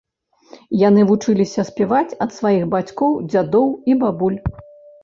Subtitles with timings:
[0.87, 4.39] Яны вучыліся спяваць ад сваіх бацькоў, дзядоў і бабуль.